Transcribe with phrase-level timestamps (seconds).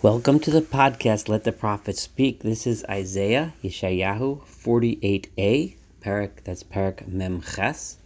[0.00, 2.44] Welcome to the podcast, Let the Prophet Speak.
[2.44, 7.96] This is Isaiah, Yeshayahu 48a, Parak, that's Parak Memches,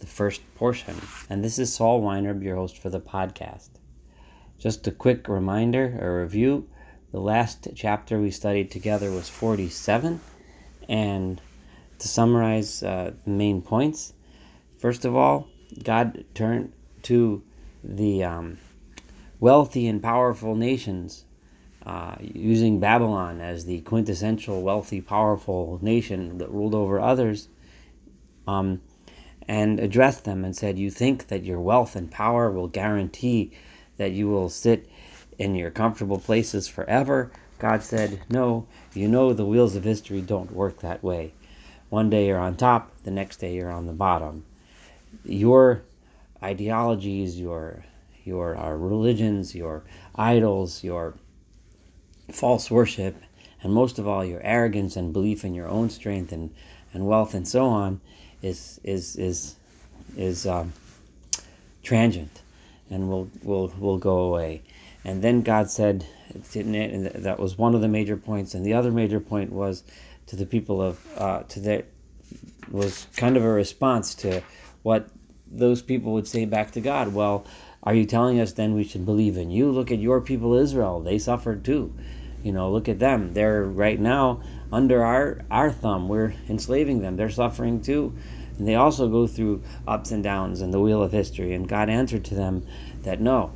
[0.00, 1.00] the first portion.
[1.30, 3.68] And this is Saul Weiner, your host for the podcast.
[4.58, 6.68] Just a quick reminder, a review.
[7.12, 10.18] The last chapter we studied together was 47.
[10.88, 11.40] And
[12.00, 14.14] to summarize uh, the main points,
[14.78, 15.46] first of all,
[15.84, 16.72] God turned
[17.02, 17.40] to
[17.84, 18.58] the um,
[19.38, 21.24] wealthy and powerful nations,
[21.86, 27.48] uh, using Babylon as the quintessential wealthy, powerful nation that ruled over others,
[28.48, 28.80] um,
[29.46, 33.52] and addressed them and said, You think that your wealth and power will guarantee
[33.98, 34.90] that you will sit
[35.38, 37.30] in your comfortable places forever?
[37.60, 41.34] God said, No, you know the wheels of history don't work that way.
[41.88, 44.44] One day you're on top, the next day you're on the bottom.
[45.24, 45.82] Your
[46.42, 47.84] ideologies, your
[48.24, 49.84] your uh, religions, your
[50.16, 51.14] idols, your
[52.30, 53.16] false worship,
[53.62, 56.54] and most of all, your arrogance and belief in your own strength and,
[56.92, 58.00] and wealth and so on,
[58.42, 59.56] is is is
[60.16, 60.72] is um,
[61.82, 62.42] transient,
[62.90, 64.62] and will will will go away.
[65.04, 66.04] And then God said,
[66.54, 68.54] and that was one of the major points.
[68.54, 69.84] And the other major point was
[70.26, 71.84] to the people of uh, to there
[72.70, 74.42] was kind of a response to
[74.82, 75.08] what
[75.46, 77.14] those people would say back to God.
[77.14, 77.46] Well,
[77.84, 79.70] are you telling us then we should believe in you?
[79.70, 81.00] Look at your people Israel.
[81.00, 81.94] They suffered too.
[82.42, 83.32] You know, look at them.
[83.32, 84.42] They're right now
[84.72, 86.08] under our, our thumb.
[86.08, 87.16] We're enslaving them.
[87.16, 88.14] They're suffering too.
[88.58, 91.54] And they also go through ups and downs in the wheel of history.
[91.54, 92.66] And God answered to them
[93.02, 93.52] that no,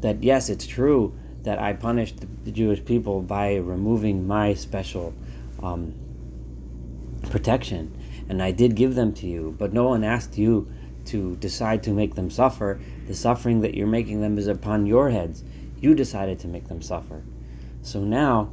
[0.00, 5.14] that yes, it's true that I punished the Jewish people by removing my special
[5.62, 5.94] um,
[7.30, 7.96] protection.
[8.28, 10.70] And I did give them to you, but no one asked you
[11.06, 12.80] to decide to make them suffer.
[13.06, 15.44] The suffering that you're making them is upon your heads.
[15.80, 17.22] You decided to make them suffer.
[17.84, 18.50] So now,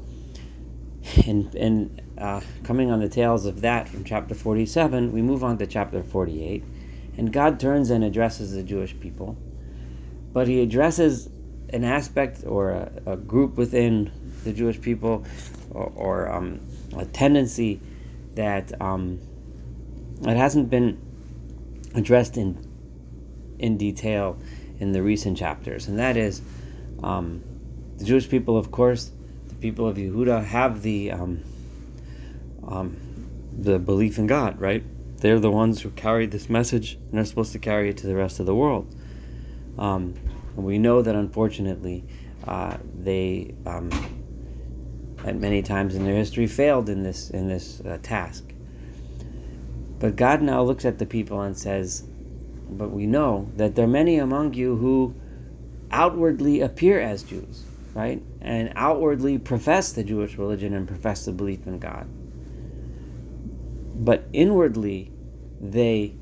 [1.26, 5.58] in, in uh, coming on the tails of that from chapter 47, we move on
[5.58, 6.64] to chapter 48.
[7.18, 9.38] And God turns and addresses the Jewish people.
[10.34, 11.30] But he addresses
[11.70, 14.12] an aspect or a, a group within
[14.44, 15.26] the Jewish people
[15.72, 16.60] or, or um,
[16.98, 17.80] a tendency
[18.36, 19.22] that um,
[20.24, 21.00] it hasn't been
[21.96, 22.68] addressed in
[23.60, 24.38] in detail
[24.80, 26.42] in the recent chapters, and that is
[27.04, 27.44] um,
[27.98, 29.12] the Jewish people, of course,
[29.62, 31.44] people of Yehuda have the um,
[32.68, 32.98] um,
[33.58, 34.84] the belief in God, right?
[35.18, 38.16] They're the ones who carry this message, and are supposed to carry it to the
[38.16, 38.94] rest of the world.
[39.78, 40.16] Um,
[40.56, 42.04] we know that unfortunately,
[42.46, 43.90] uh, they um,
[45.24, 48.52] at many times in their history failed in this in this uh, task.
[50.00, 52.04] But God now looks at the people and says,
[52.72, 55.14] But we know that there are many among you who
[55.92, 58.22] outwardly appear as Jews, right?
[58.42, 62.08] And outwardly profess the Jewish religion and profess the belief in God.
[63.96, 65.12] But inwardly,
[65.60, 66.16] they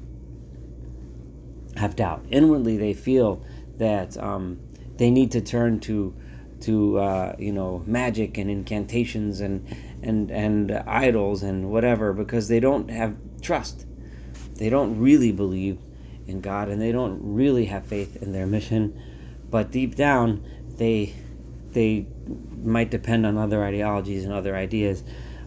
[1.75, 2.25] have doubt.
[2.29, 3.43] Inwardly, they feel
[3.77, 4.59] that um,
[4.97, 6.13] they need to turn to
[6.61, 9.65] to uh, you know magic and incantations and
[10.03, 13.85] and and idols and whatever because they don't have trust.
[14.55, 15.79] They don't really believe
[16.27, 19.01] in God and they don't really have faith in their mission,
[19.49, 20.43] but deep down
[20.77, 21.13] they
[21.73, 22.07] they
[22.63, 25.03] might depend on other ideologies and other ideas,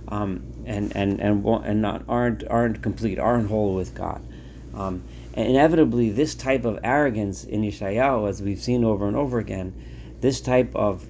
[0.08, 4.26] um, and and and and not aren't aren't complete, aren't whole with God.
[4.74, 5.02] Um,
[5.34, 9.74] and inevitably, this type of arrogance in Yeshayahu, as we've seen over and over again,
[10.20, 11.06] this type of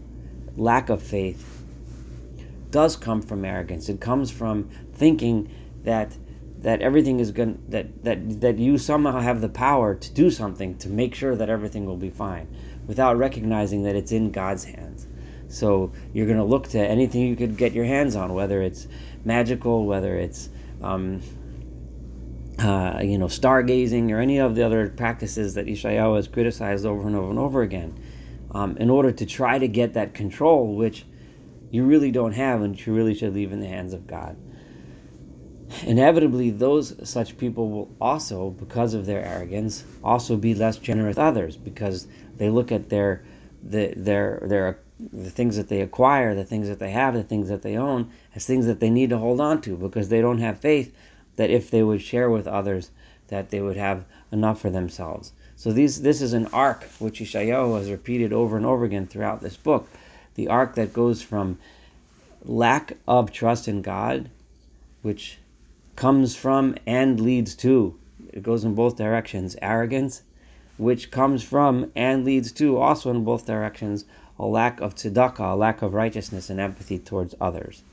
[0.56, 1.64] lack of faith
[2.70, 3.88] does come from arrogance.
[3.88, 5.50] It comes from thinking
[5.84, 6.16] that
[6.62, 10.76] that everything is going that that that you somehow have the power to do something
[10.78, 12.46] to make sure that everything will be fine
[12.86, 15.06] without recognizing that it's in God's hands.
[15.48, 18.88] So you're going to look to anything you could get your hands on, whether it's
[19.24, 20.48] magical, whether it's
[20.80, 21.20] um,
[22.58, 27.06] uh, you know stargazing or any of the other practices that Yeshayahu has criticized over
[27.06, 27.98] and over and over again,
[28.52, 31.04] um, in order to try to get that control, which
[31.70, 34.36] you really don't have, and you really should leave in the hands of God
[35.84, 41.24] inevitably those such people will also because of their arrogance also be less generous with
[41.24, 42.06] others because
[42.36, 43.22] they look at their
[43.62, 47.48] the, their their the things that they acquire the things that they have the things
[47.48, 50.38] that they own as things that they need to hold on to because they don't
[50.38, 50.94] have faith
[51.36, 52.90] that if they would share with others
[53.28, 55.32] that they would have enough for themselves.
[55.56, 59.40] So these this is an arc which Yeshayahu has repeated over and over again throughout
[59.40, 59.88] this book.
[60.34, 61.58] The arc that goes from
[62.44, 64.30] lack of trust in God
[65.02, 65.38] which
[66.02, 67.96] comes from and leads to.
[68.32, 69.54] It goes in both directions.
[69.62, 70.24] Arrogance,
[70.76, 74.04] which comes from and leads to, also in both directions,
[74.36, 77.84] a lack of tzedakah, a lack of righteousness and empathy towards others.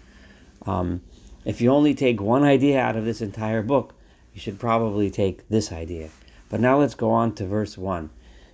[0.65, 1.01] Um,
[1.45, 3.93] if you only take one idea out of this entire book,
[4.33, 6.09] you should probably take this idea.
[6.49, 8.09] But now let's go on to verse 1.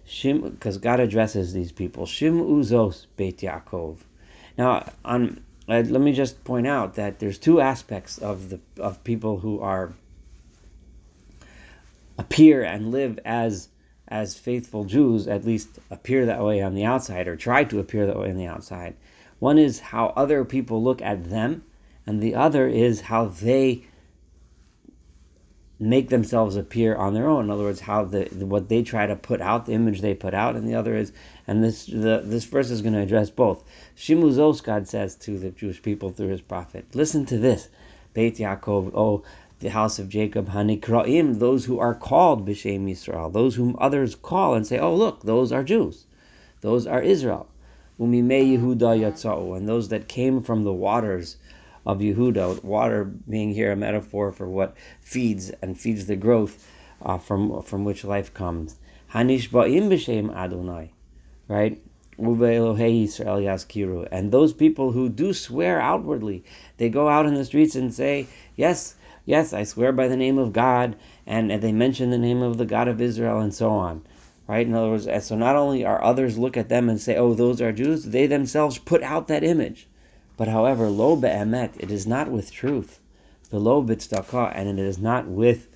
[0.06, 2.06] Shim, because God addresses these people.
[2.06, 4.00] Shim uzos Beit Yaakov.
[4.58, 9.04] Now, on, uh, let me just point out that there's two aspects of the of
[9.04, 9.94] people who are
[12.18, 13.70] appear and live as
[14.08, 18.06] as faithful Jews, at least appear that way on the outside or try to appear
[18.06, 18.96] that way on the outside.
[19.40, 21.64] One is how other people look at them,
[22.06, 23.86] and the other is how they
[25.80, 27.46] make themselves appear on their own.
[27.46, 30.34] In other words, how the what they try to put out, the image they put
[30.34, 31.12] out, and the other is,
[31.48, 33.64] and this the this verse is going to address both.
[33.98, 37.70] Shimuzos, God says to the Jewish people through His prophet, listen to this,
[38.14, 39.24] Beit Yaakov, oh
[39.60, 44.54] the house of Jacob, Hanikraim, those who are called B'Shem Yisrael, those whom others call
[44.54, 46.06] and say, oh look, those are Jews,
[46.62, 47.48] those are Israel.
[48.00, 51.38] Umimei Yehuda Yatzau, and those that came from the waters
[51.86, 56.68] of Yehuda, water being here a metaphor for what feeds and feeds the growth
[57.02, 58.78] uh, from from which life comes.
[59.14, 60.92] Hanish ba'im b'shem Adonai,
[61.48, 61.82] right?
[62.18, 62.38] And
[64.32, 66.46] those people who do swear outwardly,
[66.78, 68.96] they go out in the streets and say, yes,
[69.26, 70.96] yes, I swear by the name of God,
[71.28, 74.06] and, and they mention the name of the God of Israel and so on.
[74.48, 74.66] Right?
[74.66, 77.60] In other words, so not only are others look at them and say, oh, those
[77.60, 79.88] are Jews, they themselves put out that image.
[80.38, 83.00] But however, lo be'emet, it is not with truth.
[83.50, 85.68] The lo b'tzedakah, and it is not with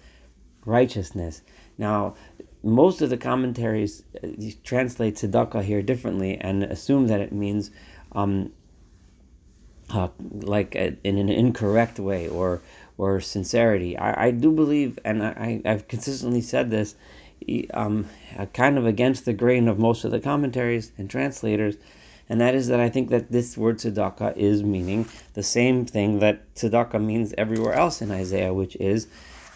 [0.66, 1.42] righteousness.
[1.78, 2.16] Now,
[2.62, 4.28] most of the commentaries uh,
[4.64, 7.72] translate tzedakah here differently and assume that it means
[8.12, 8.52] um,
[9.90, 12.62] uh, like a, in an incorrect way or
[12.98, 13.98] or sincerity.
[13.98, 16.96] I, I do believe, and I, I've consistently said this,
[17.74, 18.08] um,
[18.54, 21.78] kind of against the grain of most of the commentaries and translators,
[22.30, 26.20] and that is that I think that this word tzedakah is meaning the same thing
[26.20, 29.08] that tzedakah means everywhere else in Isaiah, which is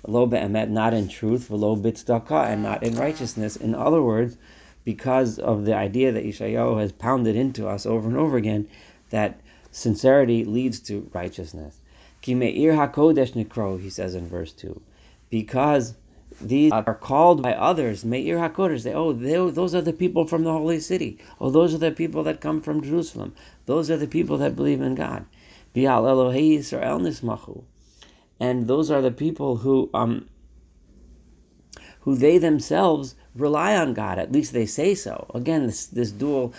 [0.08, 3.56] lo be'emet, not in truth, lo b'tzedakah, and not in righteousness.
[3.56, 4.38] In other words,
[4.84, 8.68] because of the idea that Yeshayahu has pounded into us over and over again,
[9.12, 9.40] that
[9.72, 11.80] sincerity leads to righteousness.
[12.22, 14.82] Ki me'ir hakodesh nikro, he says in verse 2.
[15.30, 15.96] Because
[16.42, 18.84] these are called by others, Meir HaKodesh.
[18.84, 19.14] They, oh,
[19.52, 21.20] those are the people from the holy city.
[21.40, 23.34] Oh, those are the people that come from Jerusalem.
[23.66, 25.26] Those are the people that believe in God.
[25.74, 27.64] Bial Elohei Yisrael Nismachu.
[28.40, 30.28] And those are the people who, um,
[32.02, 34.20] who they themselves rely on God.
[34.20, 35.30] At least they say so.
[35.34, 36.54] Again, this, this dual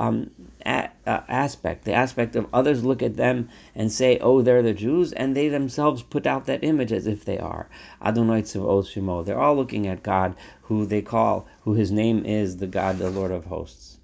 [0.00, 0.30] um,
[0.64, 4.72] a, uh, aspect, the aspect of others look at them and say, oh, they're the
[4.72, 7.68] Jews, and they themselves put out that image as if they are.
[8.02, 9.24] Adonai Tzavot Shemo.
[9.24, 13.10] They're all looking at God, who they call, who his name is the God, the
[13.10, 13.98] Lord of hosts.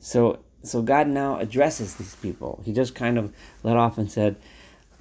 [0.00, 2.62] So, so God now addresses these people.
[2.64, 3.30] He just kind of
[3.62, 4.36] let off and said,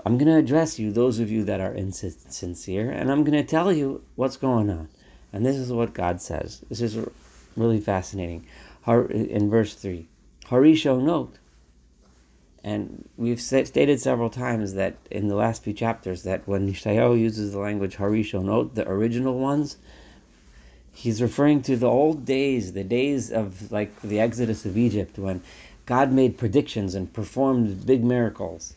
[0.06, 3.50] I'm going to address you, those of you that are insincere, and I'm going to
[3.50, 4.90] tell you what's going on.
[5.32, 6.62] And this is what God says.
[6.68, 6.98] This is
[7.56, 8.46] really fascinating.
[8.86, 10.10] In verse 3
[10.50, 11.30] Harishonot.
[12.64, 17.52] And we've stated several times that in the last few chapters that when Yeshayahu uses
[17.52, 19.78] the language Harishonot, the original ones,
[20.92, 25.44] he's referring to the old days, the days of like the exodus of Egypt when
[25.86, 28.74] God made predictions and performed big miracles.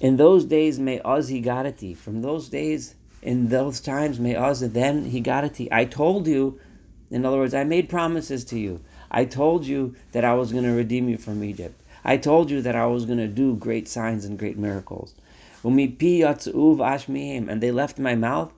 [0.00, 4.60] In those days, may Oz he got From those days, in those times, may Oz
[4.60, 6.58] then he got I told you,
[7.10, 8.80] in other words, I made promises to you.
[9.10, 11.80] I told you that I was going to redeem you from Egypt.
[12.04, 15.14] I told you that I was going to do great signs and great miracles.
[15.62, 16.22] And they
[17.72, 18.52] left my mouth,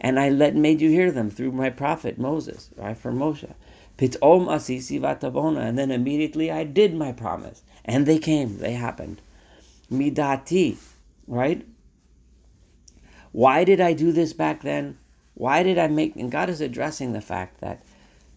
[0.00, 3.52] and I let made you hear them through my prophet Moses, right, for Moshe.
[3.96, 7.62] And then immediately I did my promise.
[7.84, 9.20] And they came, they happened.
[9.90, 10.76] Midati,
[11.26, 11.66] right?
[13.32, 14.98] Why did I do this back then?
[15.34, 17.84] Why did I make and God is addressing the fact that,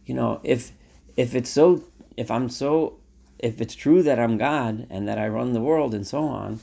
[0.06, 0.72] you know, if
[1.18, 1.84] if it's so,
[2.16, 3.00] if I'm so,
[3.40, 6.60] if it's true that I'm God and that I run the world and so on,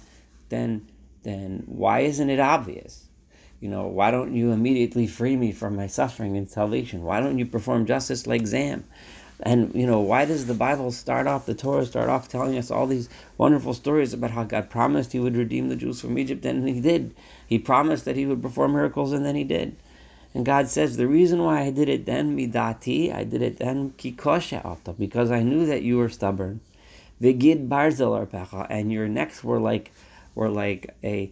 [0.49, 0.87] then
[1.25, 3.07] then why isn't it obvious?
[3.61, 7.03] You know, why don't you immediately free me from my suffering and salvation?
[7.03, 8.85] Why don't you perform justice like Zam?
[9.41, 12.71] And you know, why does the Bible start off, the Torah start off telling us
[12.71, 16.45] all these wonderful stories about how God promised He would redeem the Jews from Egypt,
[16.45, 17.15] and He did.
[17.47, 19.77] He promised that He would perform miracles, and then He did.
[20.35, 23.93] And God says, the reason why I did it then, midati, I did it then,
[23.93, 26.61] kikosha because I knew that you were stubborn.
[27.21, 29.93] Vigid barzel arpecha, and your necks were like,
[30.35, 31.31] were like a,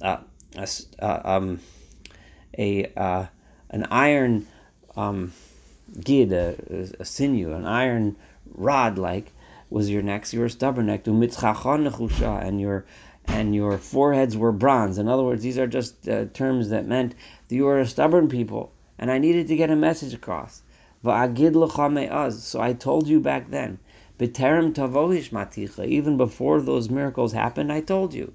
[0.00, 0.18] uh,
[0.56, 0.68] a,
[1.00, 1.58] uh, um,
[2.56, 3.26] a, uh,
[3.70, 4.46] an iron,
[4.96, 5.32] um,
[6.00, 6.54] gid, a,
[7.00, 8.14] a sinew, an iron
[8.54, 9.32] rod like,
[9.70, 12.84] was your necks, you were stubborn necked, and your
[13.26, 14.98] and your foreheads were bronze.
[14.98, 17.14] In other words, these are just uh, terms that meant
[17.48, 20.62] that you were a stubborn people, and I needed to get a message across.
[21.02, 23.78] So I told you back then,
[24.18, 28.32] even before those miracles happened, I told you.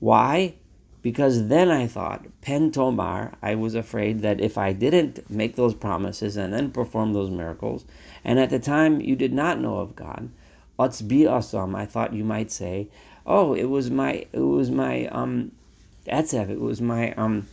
[0.00, 0.54] Why?
[1.02, 5.74] Because then I thought, pen tomar, I was afraid that if I didn't make those
[5.74, 7.84] promises and then perform those miracles,
[8.24, 10.30] and at the time you did not know of God,
[10.78, 12.88] I thought you might say,
[13.26, 15.52] oh, it was my, it was my, um,
[16.06, 17.46] etzev, it was my, um,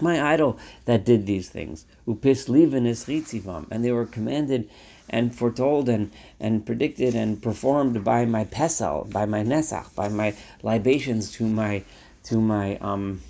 [0.00, 1.86] my idol that did these things.
[2.06, 2.48] Upis
[3.70, 4.68] and they were commanded
[5.08, 6.10] and foretold and,
[6.40, 11.82] and predicted and performed by my pesel, by my nesach, by my libations to my
[12.24, 13.20] to my um,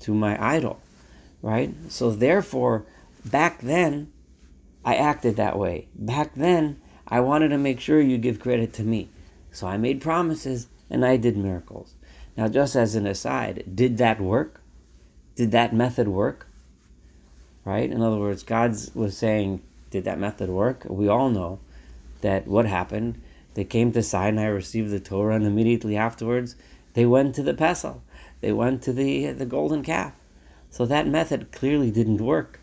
[0.00, 0.80] to my idol,
[1.42, 1.74] right?
[1.88, 2.84] So therefore,
[3.24, 4.12] back then,
[4.84, 5.88] I acted that way.
[5.96, 9.08] Back then, I wanted to make sure you give credit to me,
[9.56, 11.94] so I made promises and I did miracles.
[12.36, 14.60] Now, just as an aside, did that work?
[15.34, 16.46] Did that method work?
[17.64, 17.90] Right?
[17.90, 20.84] In other words, God was saying, did that method work?
[20.88, 21.58] We all know
[22.20, 23.22] that what happened.
[23.54, 26.54] They came to Sinai, received the Torah, and immediately afterwards,
[26.92, 27.98] they went to the Pesach.
[28.42, 30.12] They went to the the golden calf.
[30.70, 32.60] So that method clearly didn't work.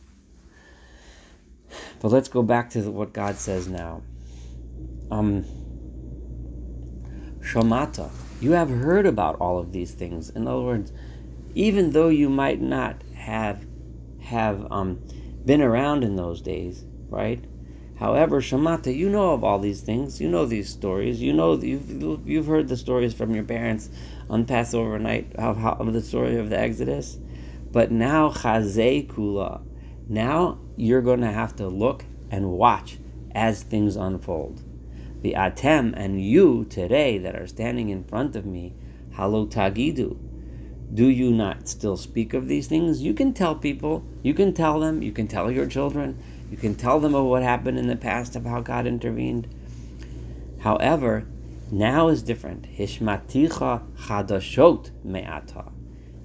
[1.99, 4.03] But let's go back to what God says now.
[5.09, 5.45] Um,
[7.43, 8.09] Shamata,
[8.39, 10.29] you have heard about all of these things.
[10.29, 10.93] In other words,
[11.53, 13.65] even though you might not have
[14.21, 15.01] have um,
[15.45, 17.43] been around in those days, right?
[17.99, 20.19] However, Shamata, you know of all these things.
[20.19, 21.21] You know these stories.
[21.21, 23.89] You know you've you've heard the stories from your parents
[24.29, 27.17] on Passover night of, of the story of the Exodus.
[27.71, 29.61] But now Chazei Kula.
[30.07, 32.97] Now you're going to have to look and watch
[33.35, 34.61] as things unfold.
[35.23, 38.73] The Atem and you today that are standing in front of me,
[39.15, 40.17] Halotagidu.
[40.93, 43.01] Do you not still speak of these things?
[43.01, 46.75] You can tell people, you can tell them, you can tell your children, you can
[46.75, 49.47] tell them of what happened in the past, of how God intervened.
[50.59, 51.25] However,
[51.71, 52.67] now is different.
[52.77, 55.71] Hishmaticha chadashot me'ata.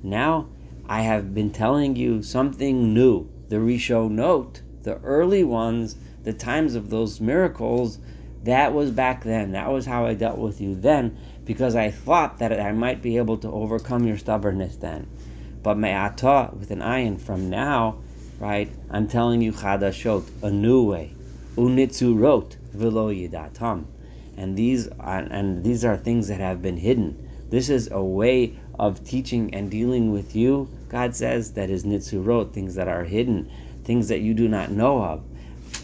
[0.03, 0.49] Now
[0.89, 3.31] I have been telling you something new.
[3.49, 8.01] The Rishonot, the early ones, the times of those miracles,
[8.45, 9.53] that was back then.
[9.53, 13.17] That was how I dealt with you then, because I thought that I might be
[13.17, 15.09] able to overcome your stubbornness then.
[15.63, 17.99] But me'ata, with an ayin, from now,
[18.39, 18.71] right?
[18.91, 21.13] I'm telling you chadashot, a new way.
[21.57, 23.87] Unitzurot velo yidatam.
[24.37, 27.29] And these are, and these are things that have been hidden.
[27.51, 30.71] This is a way of teaching and dealing with you.
[30.89, 33.51] God says that is nitzurot, things that are hidden,
[33.83, 35.25] things that you do not know of.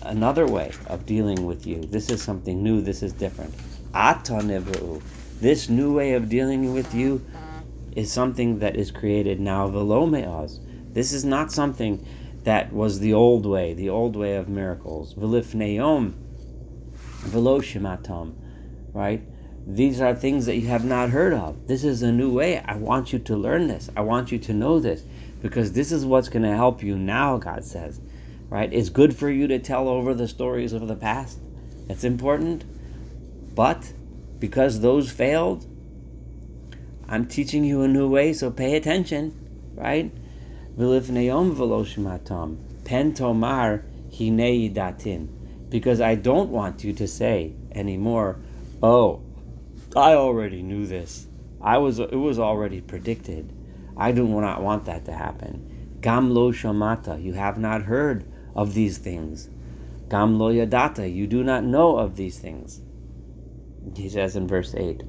[0.05, 1.81] Another way of dealing with you.
[1.81, 2.81] This is something new.
[2.81, 3.55] This is different.
[3.95, 4.43] Ata
[5.41, 7.25] This new way of dealing with you
[7.97, 9.69] is something that is created now.
[9.69, 10.61] Velomeaz.
[10.93, 12.07] This is not something
[12.45, 15.15] that was the old way, the old way of miracles.
[15.15, 16.13] Velifneom,
[17.23, 18.35] veloshimatom,
[18.93, 19.23] right?
[19.67, 21.67] These are things that you have not heard of.
[21.67, 22.59] This is a new way.
[22.59, 23.89] I want you to learn this.
[23.97, 25.05] I want you to know this
[25.41, 28.01] because this is what's going to help you now, God says.
[28.55, 28.73] Right?
[28.73, 31.41] It's good for you to tell over the stories of the past.
[31.89, 32.65] That's important.
[33.53, 33.93] But
[34.39, 35.67] because those failed,
[37.09, 39.35] I'm teaching you a new way, so pay attention,
[39.75, 40.13] right?
[40.77, 41.11] Because
[46.01, 48.39] I don't want you to say anymore,
[48.81, 49.21] oh,
[49.97, 51.27] I already knew this.
[51.61, 53.53] I was it was already predicted.
[53.97, 55.99] I do not want that to happen.
[56.01, 59.49] Gam lo shamata, you have not heard of these things.
[60.09, 62.81] Gam lo yadata, you do not know of these things.
[63.97, 65.03] He says in verse 8.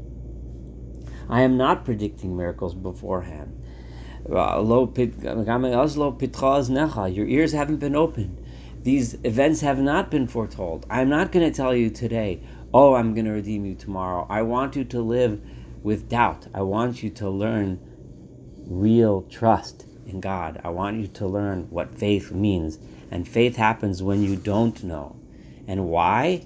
[1.29, 3.61] I am not predicting miracles beforehand.
[4.29, 4.63] Uh,
[7.05, 8.41] your ears haven't been opened.
[8.81, 10.85] These events have not been foretold.
[10.89, 12.41] I'm not going to tell you today,
[12.73, 14.27] oh, I'm going to redeem you tomorrow.
[14.29, 15.41] I want you to live
[15.81, 16.47] with doubt.
[16.53, 17.79] I want you to learn
[18.67, 20.61] real trust in God.
[20.63, 22.79] I want you to learn what faith means.
[23.11, 25.15] And faith happens when you don't know.
[25.67, 26.43] And why?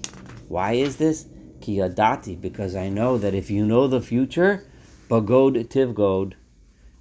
[0.48, 1.26] Why is this?
[1.60, 4.66] Kiyadati, because I know that if you know the future,
[5.08, 6.34] bagod tivgod,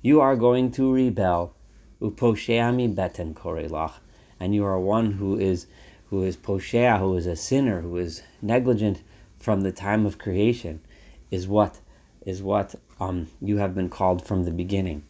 [0.02, 1.56] you are going to rebel.
[2.02, 3.94] Uposheami beten korelach.
[4.40, 5.68] And you are one who is
[6.10, 9.04] who is poshea, who is a sinner, who is negligent
[9.40, 10.82] from the time of creation,
[11.30, 11.80] is what
[12.26, 15.04] is what um, you have been called from the beginning,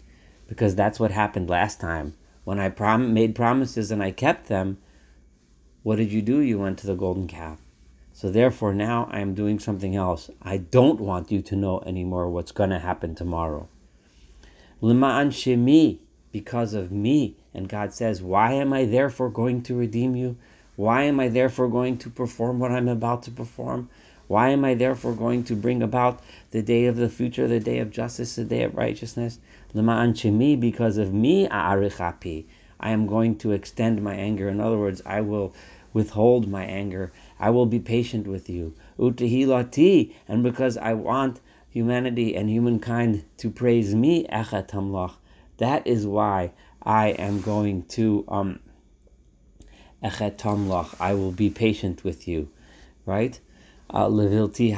[0.47, 2.13] because that's what happened last time
[2.49, 4.79] when I prom- made promises and I kept them.
[5.83, 6.39] What did you do?
[6.39, 7.59] You went to the golden calf.
[8.11, 10.31] So therefore, now I am doing something else.
[10.41, 13.69] I don't want you to know anymore what's going to happen tomorrow.
[14.81, 15.99] Lima'an shemi,
[16.31, 17.35] because of me.
[17.53, 20.35] And God says, Why am I therefore going to redeem you?
[20.75, 23.89] Why am I therefore going to perform what I'm about to perform?
[24.25, 27.77] Why am I therefore going to bring about the day of the future, the day
[27.77, 29.37] of justice, the day of righteousness?
[29.73, 32.45] Lima'an shemi, because of me, a'arichapi.
[32.79, 34.49] I am going to extend my anger.
[34.49, 35.53] In other words, I will
[35.93, 37.11] withhold my anger.
[37.39, 38.73] I will be patient with you.
[38.97, 45.13] Utahilati, and because I want humanity and humankind to praise me, echatamlach.
[45.57, 46.51] That is why
[46.83, 48.59] I am going to um
[50.03, 50.95] echetamlach.
[50.99, 52.49] I will be patient with you,
[53.05, 53.39] right?
[53.91, 54.71] Uh, levilti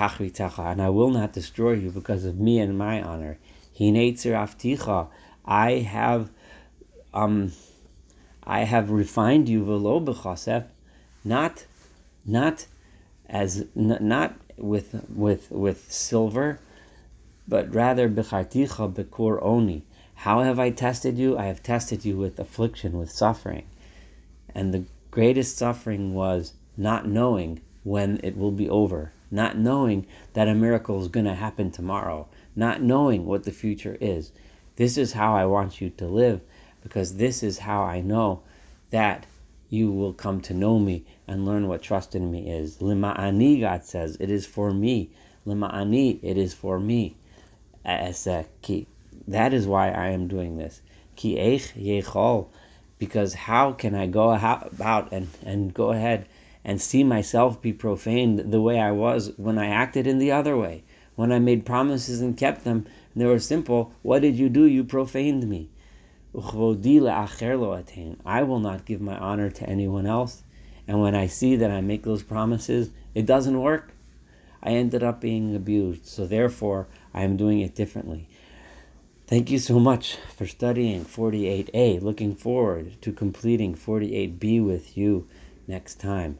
[0.71, 3.37] and I will not destroy you because of me and my honor.
[3.81, 5.07] Hineitzer afticha.
[5.43, 6.29] I have
[7.13, 7.51] um
[8.43, 10.65] I have refined you velo b'chasef,
[11.25, 11.65] not
[12.25, 12.67] not
[13.27, 16.59] as not with with with silver,
[17.47, 19.83] but rather b'charticha b'kur oni.
[20.13, 21.35] How have I tested you?
[21.35, 23.65] I have tested you with affliction, with suffering,
[24.53, 30.47] and the greatest suffering was not knowing when it will be over, not knowing that
[30.47, 34.31] a miracle is going to happen tomorrow, not knowing what the future is.
[34.75, 36.41] This is how I want you to live
[36.83, 38.41] because this is how I know
[38.89, 39.25] that
[39.69, 42.77] you will come to know me and learn what trust in me is.
[42.77, 45.11] Lima'ani, God says, it is for me.
[45.47, 47.15] Lima'ani, it is for me.
[48.61, 48.87] Ki.
[49.27, 50.81] That is why I am doing this.
[51.15, 52.47] Ki eich yechol.
[52.99, 56.27] Because how can I go about and, and go ahead
[56.63, 60.55] and see myself be profaned the way I was when I acted in the other
[60.57, 60.83] way?
[61.15, 64.65] When I made promises and kept them, and they were simple, what did you do?
[64.65, 65.69] You profaned me.
[66.33, 66.43] I
[68.43, 70.43] will not give my honor to anyone else.
[70.87, 73.91] And when I see that I make those promises, it doesn't work.
[74.63, 76.05] I ended up being abused.
[76.05, 78.27] So therefore, I am doing it differently.
[79.27, 82.01] Thank you so much for studying 48a.
[82.01, 85.27] Looking forward to completing 48b with you
[85.67, 86.39] next time.